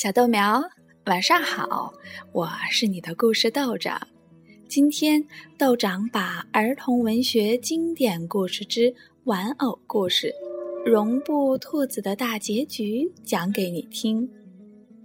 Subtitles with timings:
[0.00, 0.62] 小豆苗，
[1.04, 1.92] 晚上好！
[2.32, 4.00] 我是你的故事豆长。
[4.66, 5.22] 今天
[5.58, 8.94] 豆长把儿童文学经典故事之
[9.24, 10.32] 玩偶故事
[10.90, 14.26] 《绒布兔子的大结局》讲给你听。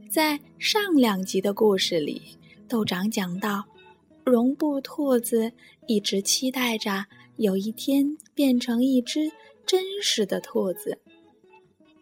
[0.09, 2.21] 在上两集的故事里，
[2.65, 3.65] 豆长讲到，
[4.23, 5.51] 绒布兔子
[5.87, 9.29] 一直期待着有一天变成一只
[9.65, 11.01] 真实的兔子。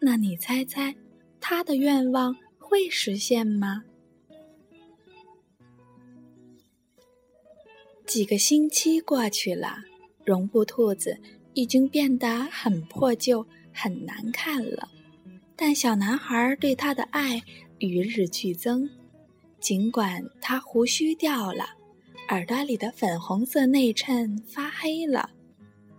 [0.00, 0.94] 那你猜猜，
[1.40, 2.36] 他的愿望？
[2.74, 3.84] 会实现吗？
[8.04, 9.76] 几个星期过去了，
[10.24, 11.16] 绒布兔子
[11.52, 14.90] 已经变得很破旧、很难看了。
[15.54, 17.40] 但小男孩对他的爱
[17.78, 18.90] 与日俱增。
[19.60, 21.64] 尽管他胡须掉了，
[22.30, 25.30] 耳朵里的粉红色内衬发黑了，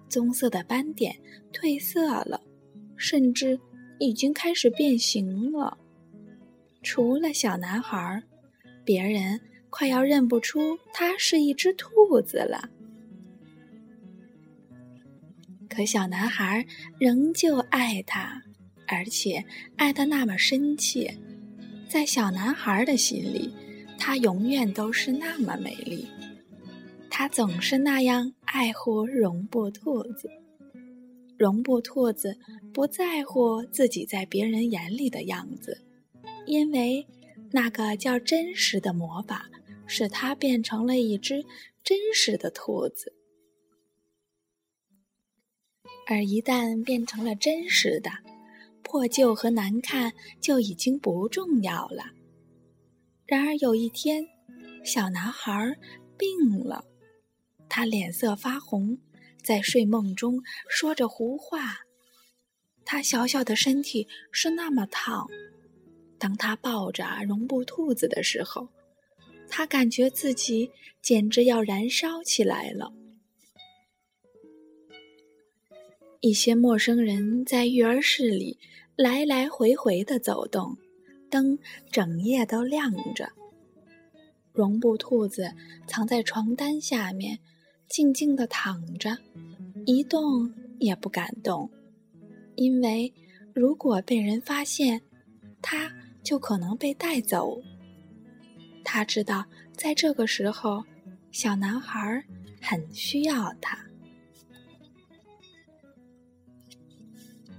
[0.10, 1.16] 棕色的斑点
[1.54, 2.42] 褪色了，
[2.98, 3.58] 甚至
[3.98, 5.78] 已经开始变形了。
[6.86, 8.22] 除了小男孩，
[8.84, 9.42] 别人
[9.72, 12.70] 快要认不出他是一只兔子了。
[15.68, 16.64] 可小男孩
[17.00, 18.40] 仍旧爱他，
[18.88, 19.44] 而且
[19.78, 21.12] 爱得那么深切。
[21.90, 23.52] 在小男孩的心里，
[23.98, 26.08] 她永远都是那么美丽。
[27.10, 30.30] 他总是那样爱护绒布兔子。
[31.36, 32.38] 绒布兔子
[32.72, 35.85] 不在乎自己在别人眼里的样子。
[36.46, 37.06] 因为
[37.52, 39.50] 那个叫真实的魔法，
[39.88, 41.46] 使它变成了一只
[41.84, 43.14] 真实的兔子。
[46.08, 48.12] 而一旦变成了真实的，
[48.84, 52.12] 破旧和难看就已经不重要了。
[53.26, 54.28] 然而有一天，
[54.84, 55.76] 小男孩
[56.16, 56.86] 病了，
[57.68, 59.00] 他脸色发红，
[59.42, 61.80] 在睡梦中说着胡话。
[62.84, 65.28] 他小小的身体是那么烫。
[66.18, 68.68] 当他抱着绒布兔子的时候，
[69.48, 72.92] 他感觉自己简直要燃烧起来了。
[76.22, 78.58] 一些陌生人在育儿室里
[78.96, 80.76] 来来回回的走动，
[81.30, 81.60] 灯
[81.92, 83.32] 整夜都亮着。
[84.52, 85.54] 绒布兔子
[85.86, 87.38] 藏在床单下面，
[87.88, 89.16] 静静的躺着，
[89.86, 91.70] 一动也不敢动，
[92.56, 93.14] 因为
[93.54, 95.02] 如果被人发现，
[95.62, 95.92] 它。
[96.26, 97.62] 就可能被带走。
[98.84, 100.84] 他知道，在这个时候，
[101.32, 102.24] 小男孩
[102.60, 103.78] 很需要他。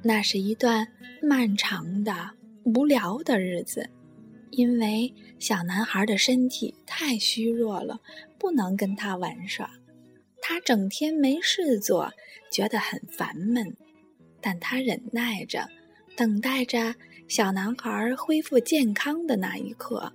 [0.03, 0.87] 那是一段
[1.22, 2.31] 漫长的、
[2.65, 3.88] 无聊的日子，
[4.50, 8.00] 因为小男孩的身体太虚弱了，
[8.38, 9.71] 不能跟他玩耍。
[10.43, 12.12] 他整天没事做，
[12.53, 13.76] 觉得很烦闷，
[14.41, 15.69] 但他忍耐着，
[16.16, 16.94] 等待着。
[17.28, 20.12] 小男孩恢复健康的那一刻，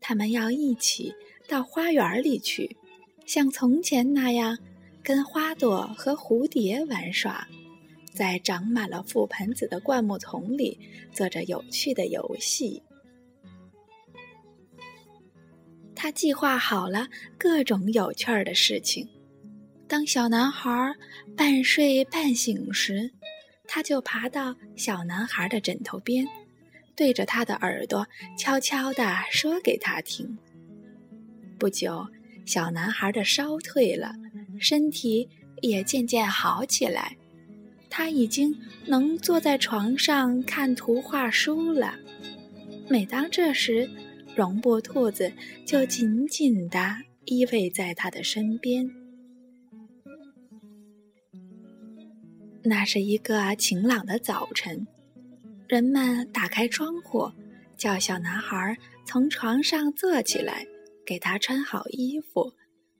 [0.00, 1.14] 他们要一起
[1.46, 2.76] 到花园里去，
[3.26, 4.56] 像从前那样，
[5.02, 7.46] 跟花朵和蝴蝶玩耍，
[8.14, 10.78] 在长满了覆盆子的灌木丛里
[11.12, 12.82] 做着有趣的游戏。
[15.94, 17.08] 他计划好了
[17.38, 19.06] 各种有趣儿的事情。
[19.86, 20.94] 当小男孩
[21.36, 23.12] 半睡半醒时，
[23.66, 26.26] 他就爬到小男孩的枕头边。
[26.96, 28.06] 对着他的耳朵
[28.38, 30.38] 悄悄地说给他听。
[31.58, 32.06] 不久，
[32.44, 34.12] 小男孩的烧退了，
[34.58, 35.28] 身体
[35.62, 37.16] 也渐渐好起来。
[37.88, 38.54] 他已经
[38.86, 41.94] 能坐在床上看图画书了。
[42.88, 43.88] 每当这时，
[44.34, 45.32] 绒布兔子
[45.64, 48.90] 就紧紧地依偎在他的身边。
[52.64, 54.86] 那是一个晴朗的早晨。
[55.66, 57.32] 人们打开窗户，
[57.76, 58.76] 叫小男孩
[59.06, 60.66] 从床上坐起来，
[61.06, 62.52] 给他穿好衣服，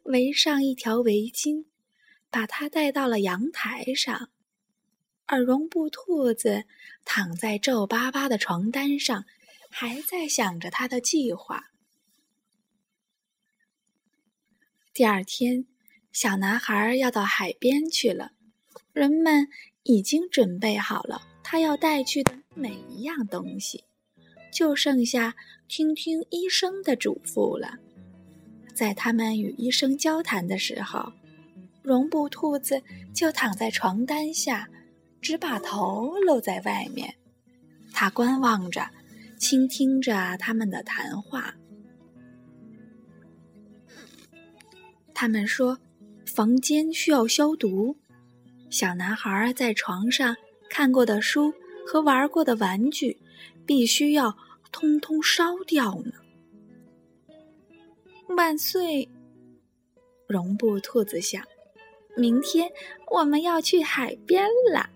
[0.04, 1.66] 围上一条围巾，
[2.30, 4.30] 把他带到了阳台上。
[5.26, 6.64] 而绒布兔子
[7.04, 9.24] 躺在皱巴巴的床单上，
[9.70, 11.64] 还在想着他的计划。
[14.94, 15.66] 第二天，
[16.12, 18.32] 小男孩要到海边去了，
[18.92, 19.48] 人们
[19.82, 21.33] 已经准备好了。
[21.46, 23.84] 他要带去的每一样东西，
[24.50, 25.36] 就剩下
[25.68, 27.78] 听听医生的嘱咐了。
[28.74, 31.12] 在他们与医生交谈的时候，
[31.82, 32.82] 绒布兔子
[33.14, 34.68] 就躺在床单下，
[35.20, 37.14] 只把头露在外面。
[37.92, 38.90] 他观望着，
[39.38, 41.54] 倾听着他们的谈话。
[45.12, 45.78] 他们说，
[46.26, 47.96] 房间需要消毒。
[48.70, 50.34] 小男孩在床上。
[50.74, 51.54] 看过的书
[51.86, 53.16] 和玩过的玩具，
[53.64, 54.36] 必须要
[54.72, 56.12] 通通烧掉呢。
[58.36, 59.08] 万岁！
[60.26, 61.44] 绒布兔子想，
[62.16, 62.68] 明天
[63.06, 64.90] 我们要去海边了，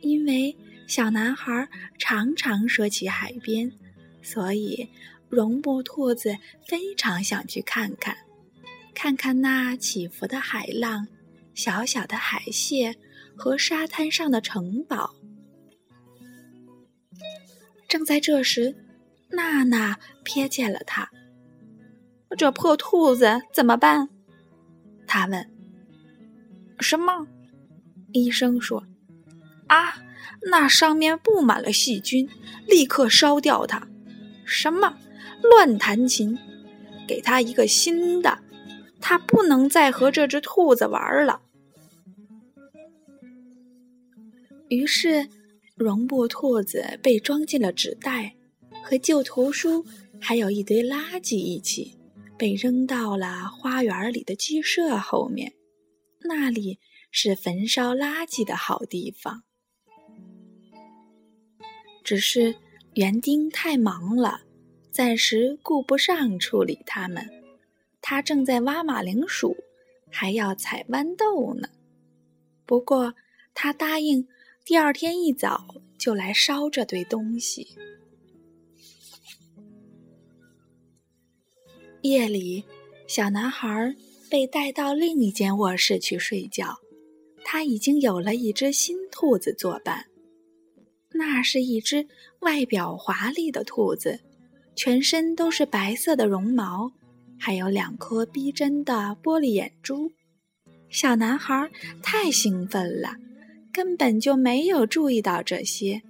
[0.00, 0.56] 因为
[0.86, 1.68] 小男孩
[1.98, 3.70] 常常说起海边，
[4.22, 4.88] 所以
[5.28, 6.34] 绒布兔子
[6.66, 8.16] 非常想去看看，
[8.94, 11.06] 看看那起伏的海浪、
[11.52, 12.96] 小小的海蟹
[13.36, 15.14] 和沙滩上的城堡。
[17.88, 18.74] 正在这时，
[19.30, 21.08] 娜娜瞥见了他。
[22.36, 24.08] 这破兔子怎么办？
[25.06, 25.50] 他问。
[26.80, 27.26] 什么？
[28.12, 28.84] 医生说
[29.68, 29.96] ：“啊，
[30.50, 32.28] 那上面布满了细菌，
[32.66, 33.86] 立刻烧掉它。”
[34.44, 34.98] 什么？
[35.42, 36.36] 乱弹琴！
[37.06, 38.38] 给他一个新的，
[39.00, 41.42] 他不能再和这只兔子玩了。
[44.68, 45.28] 于是，
[45.74, 48.34] 绒布兔子被装进了纸袋，
[48.82, 49.84] 和旧图书
[50.20, 51.98] 还有一堆垃圾一起。
[52.36, 55.52] 被扔到了花园里的鸡舍后面，
[56.22, 56.80] 那里
[57.12, 59.44] 是焚烧垃圾的好地方。
[62.02, 62.56] 只是
[62.94, 64.40] 园丁太忙了，
[64.90, 67.24] 暂时顾不上处理它们。
[68.02, 69.56] 他正在挖马铃薯，
[70.10, 71.68] 还要采豌豆呢。
[72.66, 73.14] 不过
[73.54, 74.26] 他答应
[74.64, 75.66] 第二天一早
[75.98, 77.68] 就来烧这堆东西。
[82.00, 82.64] 夜里，
[83.06, 83.94] 小男孩
[84.30, 86.78] 被带到另一间卧室去睡觉。
[87.44, 90.06] 他已经有了一只新兔子作伴。
[91.12, 92.08] 那是一只
[92.40, 94.20] 外表华丽的兔子，
[94.74, 96.90] 全身都是白色的绒毛，
[97.38, 100.10] 还有两颗逼真的玻璃眼珠。
[100.88, 101.70] 小男孩
[102.02, 103.14] 太兴奋了，
[103.74, 106.00] 根本就没有注意到这些，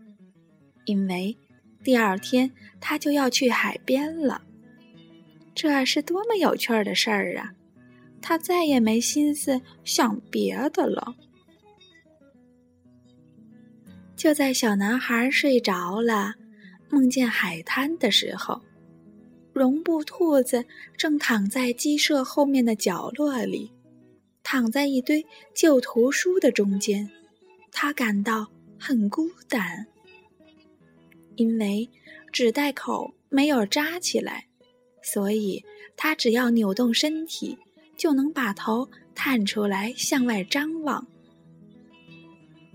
[0.84, 1.34] 因为
[1.82, 4.42] 第二天他就要去海边了。
[5.54, 7.54] 这是多么有趣儿的事儿啊！
[8.20, 11.14] 他再也没心思想别的了。
[14.14, 16.34] 就在小男孩睡着了，
[16.90, 18.60] 梦见海滩的时候，
[19.54, 20.62] 绒布兔子
[20.98, 23.72] 正躺在鸡舍后面的角落里，
[24.42, 25.24] 躺在一堆
[25.54, 27.08] 旧图书的中间。
[27.86, 29.86] 他感到很孤单，
[31.36, 31.86] 因为
[32.32, 34.46] 纸袋口没有扎起来。
[35.02, 35.62] 所以，
[35.94, 37.58] 他只要扭动身体，
[37.94, 41.06] 就能把头探出来向外张望。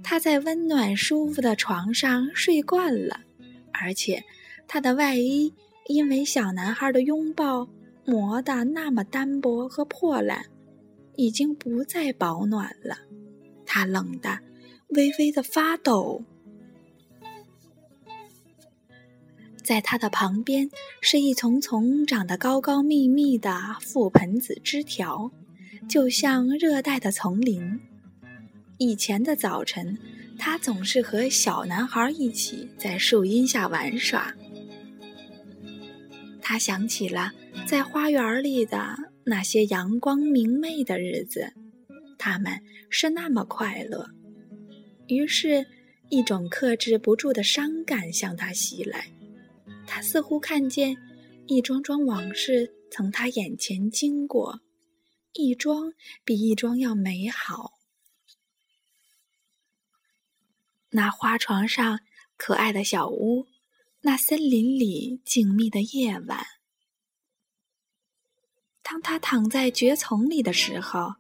[0.04, 3.22] 他在温暖舒服的床上睡惯了，
[3.74, 4.24] 而且
[4.68, 5.52] 他的外衣
[5.88, 7.68] 因为小男孩的拥抱
[8.06, 10.46] 磨得那么单薄和破烂，
[11.16, 12.96] 已经不再保暖了。
[13.66, 14.40] 他冷得
[14.90, 16.24] 微微的发抖。
[19.64, 20.70] 在它的旁边
[21.00, 23.52] 是一丛丛长得高高密密的
[23.82, 25.32] 覆盆子枝条，
[25.88, 27.80] 就像热带的丛林。
[28.80, 29.98] 以前的早晨，
[30.40, 34.34] 它总是和小男孩一起在树荫下玩耍。
[36.42, 37.32] 他想起了
[37.68, 41.54] 在花园里的那些阳光明媚的日子，
[42.18, 42.60] 他们
[42.90, 44.10] 是那么快乐。
[45.10, 45.66] 于是，
[46.10, 49.12] 一种克制不住的伤感向他袭来。
[49.88, 50.96] 他似乎看见
[51.48, 54.62] 一桩桩往事从他眼前经过，
[55.34, 55.94] 一桩
[56.24, 57.80] 比一桩要美好。
[60.92, 62.02] 那花床上
[62.38, 63.48] 可爱的小屋，
[64.02, 66.46] 那森林里静谧的夜晚。
[68.84, 71.14] 当他躺在蕨丛里的时候，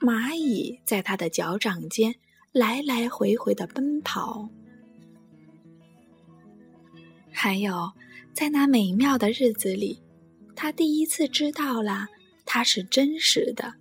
[0.00, 2.16] 蚂蚁在他的脚掌间
[2.52, 4.46] 来来回回的奔跑。
[7.30, 7.90] 还有，
[8.34, 10.02] 在那美妙的日子里，
[10.54, 12.08] 他第一次知道了
[12.44, 13.72] 它是真实的。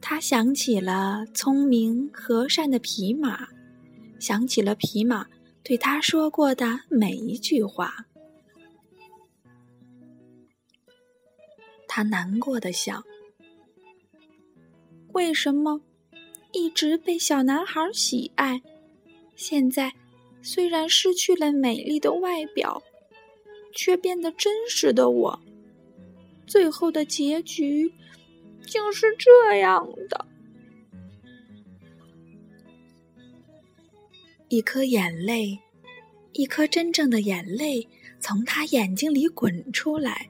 [0.00, 3.48] 他想起了聪明和善的匹马，
[4.18, 5.26] 想起了匹马
[5.62, 8.06] 对他说过的每一句话。
[11.86, 13.04] 他难过的想：
[15.12, 15.80] 为什么
[16.54, 18.62] 一直被小男孩喜爱，
[19.36, 19.92] 现在？
[20.40, 22.82] 虽然失去了美丽的外表，
[23.72, 25.40] 却变得真实的我。
[26.46, 27.90] 最后的结局
[28.66, 30.26] 竟是这样的。
[34.48, 35.58] 一颗眼泪，
[36.34, 37.88] 一颗真正的眼泪，
[38.20, 40.28] 从他眼睛里滚出来，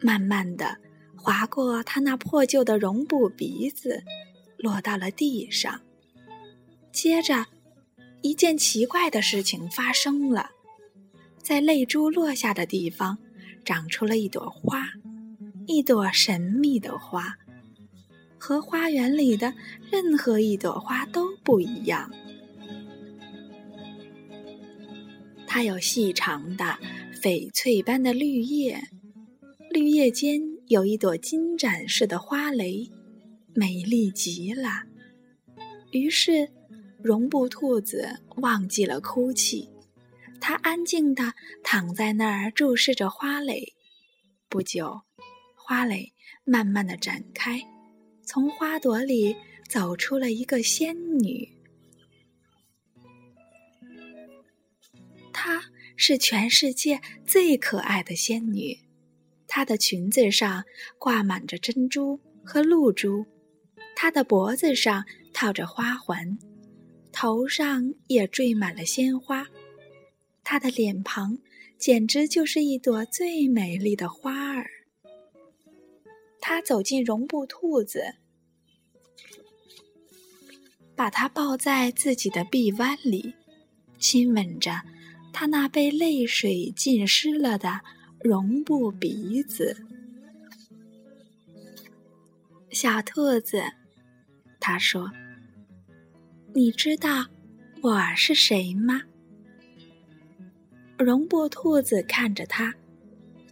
[0.00, 0.78] 慢慢的
[1.14, 4.02] 划过他那破旧的绒布鼻子，
[4.64, 5.80] 落到了地上。
[6.90, 7.46] 接着。
[8.26, 10.48] 一件奇怪的事情发生了，
[11.42, 13.18] 在泪珠落下的地方，
[13.66, 14.88] 长出了一朵花，
[15.66, 17.36] 一朵神秘的花，
[18.38, 19.52] 和花园里的
[19.90, 22.10] 任何一朵花都不一样。
[25.46, 26.78] 它有细长的
[27.22, 28.82] 翡翠般的绿叶，
[29.70, 32.90] 绿叶间有一朵金盏似的花蕾，
[33.54, 34.68] 美丽极了。
[35.92, 36.50] 于是，
[37.00, 39.70] 绒布兔子忘记了哭泣，
[40.40, 41.32] 它安静地
[41.62, 43.74] 躺在那儿注视着花蕾。
[44.48, 45.02] 不久，
[45.54, 46.12] 花蕾
[46.44, 47.62] 慢慢地展开，
[48.22, 49.36] 从花朵里
[49.68, 51.48] 走出了一个仙女。
[55.32, 55.62] 她
[55.96, 58.78] 是全世界最可爱的仙女，
[59.46, 60.64] 她的裙子上
[60.98, 63.26] 挂满着珍珠和露珠，
[63.96, 66.38] 他的脖子上套着花环，
[67.12, 69.46] 头上也缀满了鲜花，
[70.42, 71.38] 他的脸庞
[71.78, 74.70] 简直就是一朵最美丽的花儿。
[76.40, 78.16] 他走进绒布兔子，
[80.94, 83.34] 把它抱在自己的臂弯里，
[83.98, 84.82] 亲吻着。
[85.32, 87.80] 他那被泪水浸湿了的
[88.20, 89.84] 绒布鼻子，
[92.70, 93.64] 小兔子，
[94.66, 95.10] 他说
[96.54, 97.26] ：“你知道
[97.82, 99.02] 我是谁吗？”
[100.96, 102.72] 绒布兔子看着他，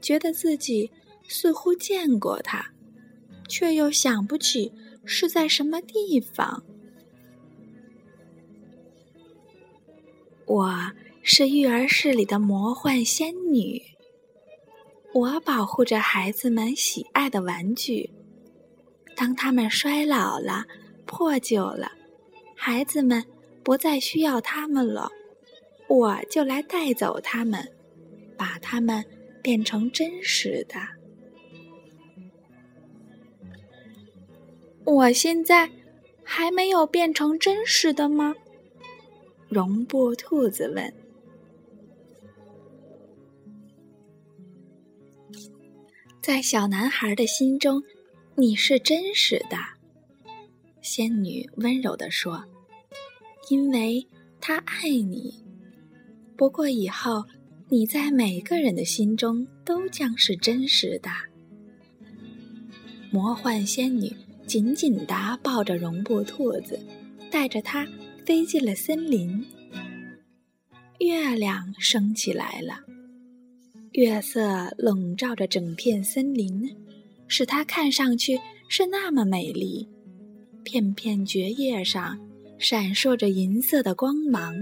[0.00, 0.90] 觉得自己
[1.28, 2.64] 似乎见过他，
[3.46, 4.72] 却又想不起
[5.04, 6.64] 是在什么地方。
[10.46, 10.92] 我。
[11.24, 13.80] 是育儿室里的魔幻仙女。
[15.14, 18.10] 我保护着孩子们喜爱的玩具，
[19.14, 20.64] 当他们衰老了、
[21.14, 21.92] 破旧了，
[22.56, 23.22] 孩子们
[23.62, 25.10] 不再需要他们了，
[25.86, 27.70] 我就来带走他们，
[28.34, 29.04] 把他们
[29.42, 30.80] 变成真实的。
[34.84, 35.70] 我现在
[36.24, 38.34] 还没有变成真实的吗？
[39.50, 40.94] 绒布兔子问。
[46.22, 47.82] 在小男孩的心中，
[48.34, 49.81] 你是真实的。
[50.82, 52.44] 仙女温柔地说
[53.48, 54.06] ：“因为
[54.40, 55.32] 他爱你。
[56.36, 57.24] 不过以后，
[57.68, 61.08] 你在每个人的心中都将是真实的。”
[63.10, 64.12] 魔幻仙女
[64.46, 66.78] 紧紧地抱着绒布兔子，
[67.30, 67.86] 带着它
[68.26, 69.46] 飞进了森林。
[70.98, 72.80] 月亮升起来了。
[73.92, 76.74] 月色笼罩着整片森林，
[77.28, 79.86] 使它看上去是那么美丽。
[80.62, 82.18] 片片蕨叶上
[82.58, 84.54] 闪烁着银色的光芒。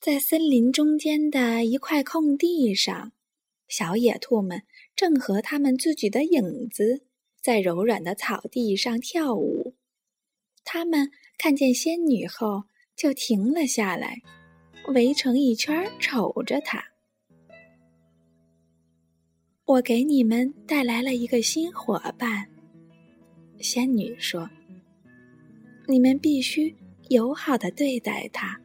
[0.00, 3.12] 在森林中间的一块空地上，
[3.68, 4.62] 小野兔们
[4.96, 7.04] 正和它们自己的影子
[7.40, 9.76] 在柔软的草地上跳舞。
[10.64, 12.64] 它们看见仙女后，
[12.96, 14.22] 就停了下来。
[14.94, 16.89] 围成一圈瞅着它。
[19.70, 22.44] 我给你们带来了一个新伙伴，
[23.60, 24.50] 仙女说
[25.86, 26.74] ：“你们必须
[27.08, 28.60] 友好的对待他，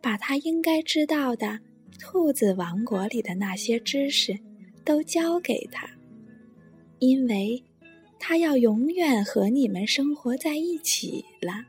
[0.00, 1.58] 把他应该知道的
[1.98, 4.38] 兔子王国里的那些知识
[4.84, 5.90] 都教给他，
[7.00, 7.60] 因为
[8.16, 11.64] 他要永远和你们生活在一起了。”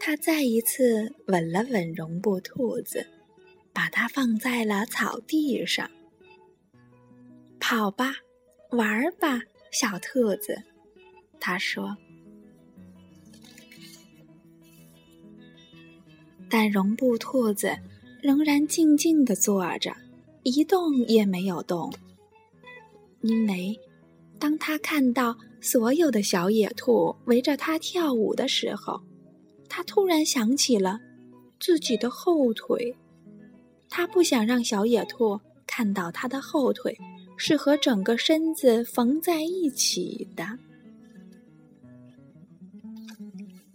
[0.00, 3.06] 他再一次吻了吻绒布兔子，
[3.82, 5.90] 把它放在了草地上。
[7.58, 8.14] 跑吧，
[8.70, 9.40] 玩吧，
[9.72, 10.56] 小兔子，
[11.40, 11.96] 他说。
[16.48, 17.76] 但绒布兔子
[18.22, 19.92] 仍然静静地坐着，
[20.44, 21.92] 一动也没有动，
[23.22, 23.76] 因为
[24.38, 29.02] 当他看到所有的小野兔围着他跳舞的时候。
[29.68, 31.00] 他突然想起了
[31.58, 32.94] 自己的后腿，
[33.94, 36.98] 他不想让小野兔看到他的后腿
[37.36, 40.58] 是和整个身子缝在一起的。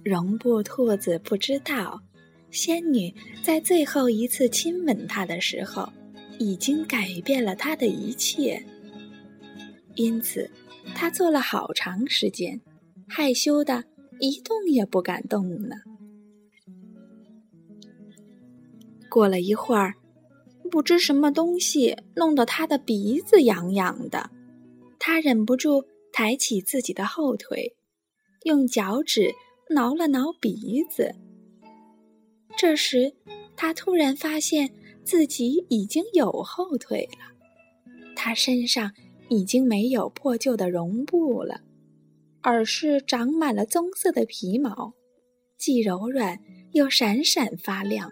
[0.04, 2.02] 绒布兔子不知道，
[2.50, 5.88] 仙女在最后一次亲吻他的时候，
[6.40, 8.60] 已经改变了他的一切，
[9.94, 10.50] 因此
[10.96, 12.60] 他坐了好长时间，
[13.08, 13.84] 害羞的。
[14.20, 15.76] 一动也不敢动呢。
[19.08, 19.94] 过了一会儿，
[20.70, 24.30] 不知什么东西弄得他的鼻子痒痒的，
[25.00, 27.76] 他忍不住抬起自己的后腿，
[28.44, 29.34] 用脚趾
[29.70, 31.14] 挠了挠鼻子。
[32.58, 33.14] 这时，
[33.56, 34.70] 他突然发现
[35.04, 38.92] 自己已经有后腿了，他身上
[39.30, 41.62] 已经没有破旧的绒布了，
[42.42, 44.94] 而是长满了棕色的皮毛，
[45.58, 46.40] 既柔软
[46.72, 48.12] 又闪闪发亮。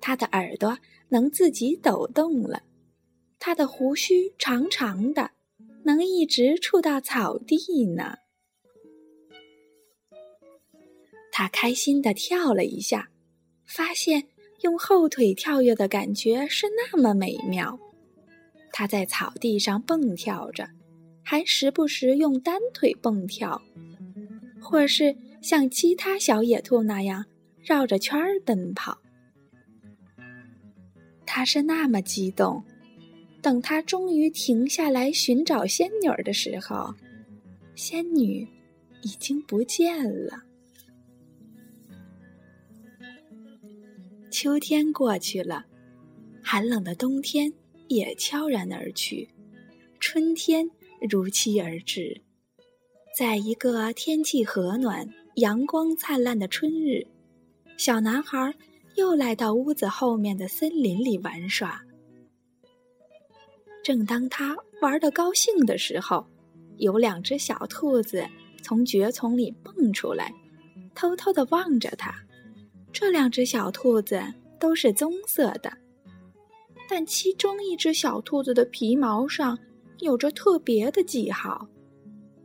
[0.00, 0.78] 他的耳朵
[1.10, 2.62] 能自己抖动了，
[3.38, 5.30] 他的胡须长长的，
[5.84, 8.16] 能一直触到草地呢。
[11.32, 13.10] 他开心地跳了一下，
[13.64, 14.28] 发现
[14.62, 17.78] 用后腿跳跃的感觉是那么美妙。
[18.72, 20.68] 他在草地上蹦跳着，
[21.22, 23.60] 还时不时用单腿蹦跳，
[24.60, 27.24] 或是像其他小野兔那样
[27.62, 28.98] 绕着圈儿奔跑。
[31.32, 32.60] 他是那么激动，
[33.40, 36.92] 等他终于停下来寻找仙女儿的时候，
[37.76, 38.44] 仙女
[39.02, 40.42] 已经不见了。
[44.28, 45.64] 秋天过去了，
[46.42, 47.52] 寒冷的冬天
[47.86, 49.28] 也悄然而去，
[50.00, 50.68] 春天
[51.08, 52.20] 如期而至。
[53.16, 57.06] 在一个天气和暖、阳光灿烂的春日，
[57.76, 58.52] 小男孩。
[59.00, 61.80] 又来到屋子后面的森林里玩耍。
[63.82, 66.26] 正当他玩得高兴的时候，
[66.76, 68.26] 有两只小兔子
[68.62, 70.30] 从蕨丛里蹦出来，
[70.94, 72.14] 偷偷地望着他。
[72.92, 74.22] 这两只小兔子
[74.58, 75.72] 都是棕色的，
[76.86, 79.58] 但其中一只小兔子的皮毛上
[80.00, 81.66] 有着特别的记号，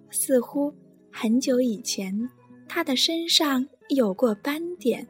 [0.10, 0.74] 似乎
[1.12, 2.30] 很久以前
[2.66, 5.06] 它的身上有过斑点。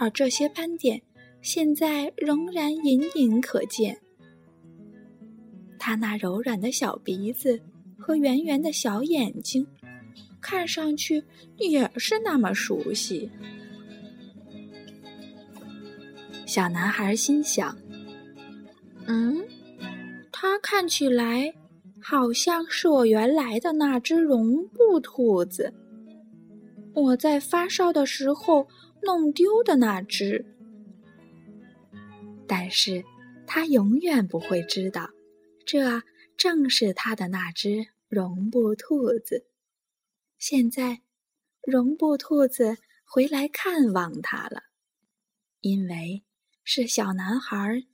[0.00, 1.02] 而这些斑点
[1.42, 3.98] 现在仍然隐隐可见。
[5.76, 7.60] 他那柔软的小鼻子
[7.98, 9.66] 和圆圆的小眼睛，
[10.40, 11.24] 看上去
[11.56, 13.28] 也是那么熟悉。
[16.46, 17.76] 小男孩心想
[19.08, 19.44] ：“嗯，
[20.30, 21.52] 他看起来
[22.00, 25.74] 好像是我原来的那只绒布兔子。
[26.94, 28.68] 我在发烧的时候。”
[29.02, 30.44] 弄丢的那只，
[32.46, 33.04] 但是
[33.46, 35.10] 他永远不会知道，
[35.64, 36.02] 这
[36.36, 39.46] 正是他的那只绒布兔子。
[40.38, 41.02] 现在，
[41.62, 44.62] 绒布兔子回来看望他了，
[45.60, 46.24] 因为
[46.62, 47.84] 是小男孩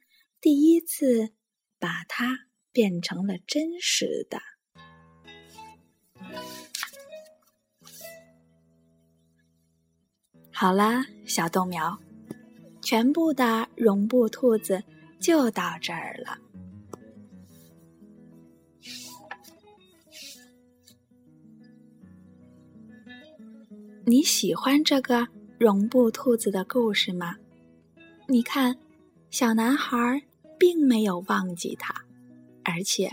[0.40, 1.32] 第一次
[1.78, 4.40] 把它变成了真实的。
[10.56, 11.98] 好啦，小豆苗，
[12.80, 14.80] 全部的绒布兔子
[15.18, 16.38] 就到这儿了。
[24.06, 25.26] 你喜欢这个
[25.58, 27.34] 绒布兔子的故事吗？
[28.28, 28.78] 你看，
[29.30, 30.22] 小男孩
[30.56, 31.92] 并没有忘记它，
[32.62, 33.10] 而且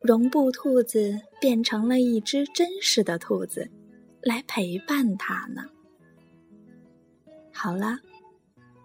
[0.00, 3.70] 绒布兔子变成了一只真实的兔子，
[4.22, 5.62] 来陪伴他呢。
[7.60, 7.98] 好了，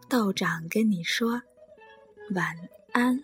[0.09, 1.39] 道长跟你说
[2.33, 2.57] 晚
[2.91, 3.21] 安。